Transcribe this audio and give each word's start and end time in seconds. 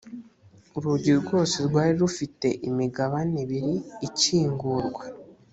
urugi 0.77 1.11
rwose 1.21 1.55
rwari 1.67 1.93
rufite 2.03 2.47
imigabane 2.69 3.35
ibiri 3.45 3.73
ikingurwa 4.07 5.03